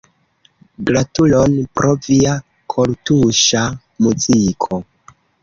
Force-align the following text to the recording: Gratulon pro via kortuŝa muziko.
Gratulon 0.89 1.53
pro 1.79 1.91
via 2.07 2.33
kortuŝa 2.75 3.63
muziko. 4.09 4.83